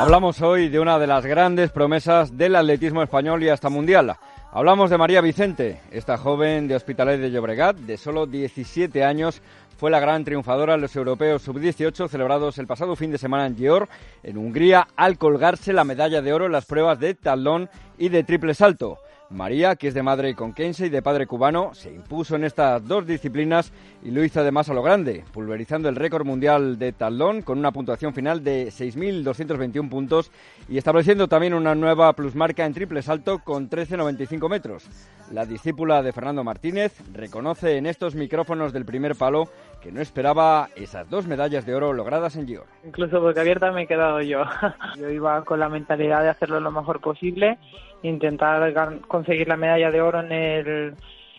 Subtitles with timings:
[0.00, 4.16] Hablamos hoy de una de las grandes promesas del atletismo español y hasta mundial.
[4.50, 9.42] Hablamos de María Vicente, esta joven de Hospitalet de Llobregat, de solo 17 años,
[9.76, 13.58] fue la gran triunfadora en los europeos sub-18 celebrados el pasado fin de semana en
[13.58, 13.90] Gior,
[14.22, 18.24] en Hungría, al colgarse la medalla de oro en las pruebas de talón y de
[18.24, 19.00] triple salto.
[19.30, 23.06] María, que es de madre conquense y de padre cubano, se impuso en estas dos
[23.06, 23.72] disciplinas
[24.02, 27.70] y lo hizo además a lo grande, pulverizando el récord mundial de talón con una
[27.70, 30.32] puntuación final de 6.221 puntos
[30.68, 34.88] y estableciendo también una nueva plusmarca en triple salto con 13,95 metros.
[35.30, 39.44] La discípula de Fernando Martínez reconoce en estos micrófonos del primer palo
[39.80, 42.66] que no esperaba esas dos medallas de oro logradas en Gior.
[42.84, 44.42] Incluso porque abierta me he quedado yo.
[44.98, 47.58] Yo iba con la mentalidad de hacerlo lo mejor posible,
[48.02, 48.72] intentar
[49.20, 50.94] conseguir la medalla de oro en el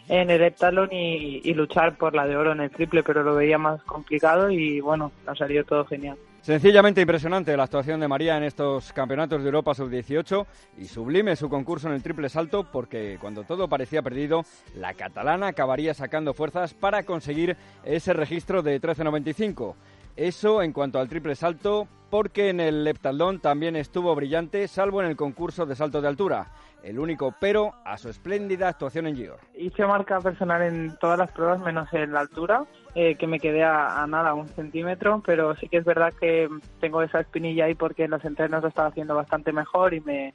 [0.08, 3.36] en el heptalón y, y, luchar por la de oro en el triple, pero lo
[3.36, 6.18] veía más complicado y bueno, ha salido todo genial.
[6.42, 10.48] Sencillamente impresionante la actuación de María en estos campeonatos de Europa sub-18
[10.80, 14.44] y sublime su concurso en el triple salto porque cuando todo parecía perdido,
[14.76, 19.76] la catalana acabaría sacando fuerzas para conseguir ese registro de 13.95.
[20.16, 25.08] Eso en cuanto al triple salto, porque en el heptatlón también estuvo brillante, salvo en
[25.08, 26.48] el concurso de salto de altura.
[26.84, 29.40] El único pero a su espléndida actuación en Gior.
[29.54, 33.64] Hice marca personal en todas las pruebas menos en la altura, eh, que me quedé
[33.64, 37.76] a, a, nada, un centímetro, pero sí que es verdad que tengo esa espinilla ahí
[37.76, 40.34] porque en los entrenos lo estaba haciendo bastante mejor y me,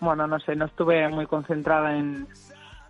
[0.00, 2.26] bueno, no sé, no estuve muy concentrada en,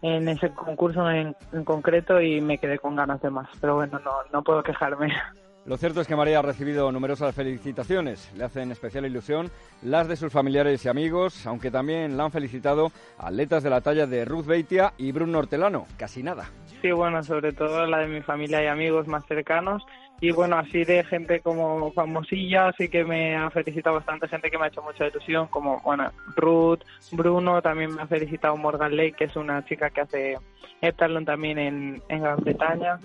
[0.00, 3.98] en ese concurso en, en concreto y me quedé con ganas de más, pero bueno,
[3.98, 5.12] no, no puedo quejarme.
[5.65, 8.33] Lo cierto es que María ha recibido numerosas felicitaciones.
[8.37, 9.49] Le hacen especial ilusión
[9.83, 14.09] las de sus familiares y amigos, aunque también la han felicitado atletas de la talla
[14.09, 15.87] de Ruth Beitia y Bruno Hortelano.
[15.97, 16.50] Casi nada.
[16.81, 19.84] Sí, bueno, sobre todo la de mi familia y amigos más cercanos.
[20.22, 24.56] Y bueno, así de gente como famosilla, así que me ha felicitado bastante gente que
[24.56, 26.78] me ha hecho mucha ilusión, como bueno, Ruth,
[27.10, 30.37] Bruno, también me ha felicitado Morgan Lake, que es una chica que hace
[30.81, 33.00] heptatlón también en, en Gran Bretaña.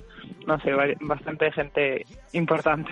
[0.45, 2.91] No sé, bastante gente importante.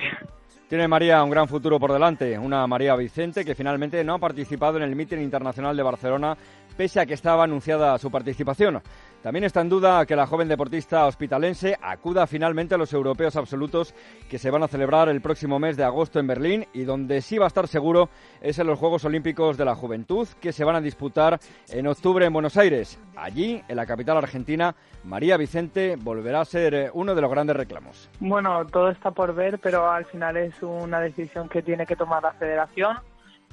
[0.67, 4.77] Tiene María un gran futuro por delante, una María Vicente que finalmente no ha participado
[4.77, 6.35] en el Meeting Internacional de Barcelona
[6.75, 8.81] pese a que estaba anunciada su participación.
[9.25, 13.95] También está en duda que la joven deportista hospitalense acuda finalmente a los europeos absolutos
[14.29, 17.39] que se van a celebrar el próximo mes de agosto en Berlín y donde sí
[17.39, 18.09] va a estar seguro
[18.39, 22.23] es en los Juegos Olímpicos de la Juventud que se van a disputar en octubre
[22.23, 22.99] en Buenos Aires.
[23.15, 28.11] Allí, en la capital argentina, María Vicente volverá a ser uno de los grandes reclamos.
[28.19, 32.21] Bueno, todo está por ver, pero al final es una decisión que tiene que tomar
[32.21, 32.97] la federación.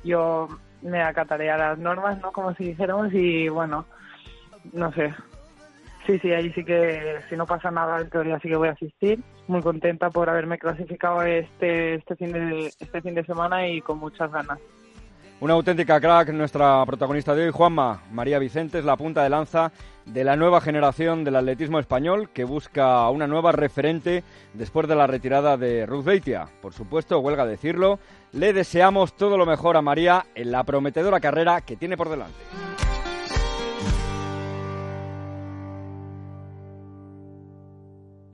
[0.05, 0.49] Yo
[0.83, 2.31] me acataré a las normas, ¿no?
[2.31, 3.87] Como si dijéramos, y bueno,
[4.75, 5.15] no sé,
[6.07, 8.73] Sí, sí, ahí sí que si no pasa nada en teoría sí que voy a
[8.73, 9.21] asistir.
[9.47, 13.99] Muy contenta por haberme clasificado este este fin de este fin de semana y con
[13.99, 14.59] muchas ganas.
[15.43, 18.03] Una auténtica crack, nuestra protagonista de hoy, Juanma.
[18.13, 19.73] María Vicente es la punta de lanza
[20.07, 24.23] de la nueva generación del atletismo español que busca una nueva referente
[24.55, 26.47] después de la retirada de Ruth Beitia.
[26.61, 27.99] Por supuesto, huelga decirlo,
[28.31, 32.39] le deseamos todo lo mejor a María en la prometedora carrera que tiene por delante.